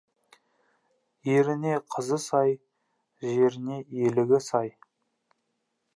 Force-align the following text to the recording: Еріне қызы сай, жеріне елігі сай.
Еріне 1.33 1.75
қызы 1.95 2.19
сай, 2.25 2.57
жеріне 3.27 3.79
елігі 4.09 4.43
сай. 4.49 4.77